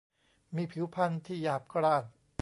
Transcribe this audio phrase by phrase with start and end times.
[0.55, 2.03] มีผิวพรรณที่หยาบกร้าน